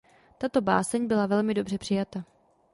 [0.37, 2.23] Tato báseň byla velmi dobře přijata.